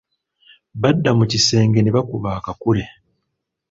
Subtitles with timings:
[0.81, 2.83] Badda mu kisenge ne bakuba akakule.